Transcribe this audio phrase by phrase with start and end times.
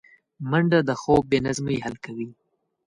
[0.49, 2.27] منډه د خوب بې نظمۍ حل کوي